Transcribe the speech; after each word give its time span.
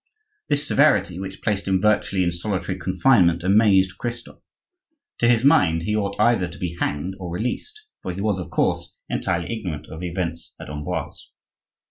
This 0.49 0.67
severity, 0.67 1.19
which 1.19 1.43
placed 1.43 1.67
him 1.67 1.79
virtually 1.79 2.23
in 2.23 2.31
solitary 2.31 2.75
confinement, 2.79 3.43
amazed 3.43 3.99
Christophe. 3.99 4.41
To 5.19 5.27
his 5.27 5.43
mind, 5.43 5.83
he 5.83 5.95
ought 5.95 6.19
either 6.19 6.47
to 6.47 6.57
be 6.57 6.75
hanged 6.79 7.13
or 7.19 7.29
released; 7.31 7.85
for 8.01 8.11
he 8.11 8.19
was, 8.19 8.39
of 8.39 8.49
course, 8.49 8.95
entirely 9.09 9.55
ignorant 9.55 9.85
of 9.89 9.99
the 9.99 10.09
events 10.09 10.55
at 10.59 10.71
Amboise. 10.71 11.29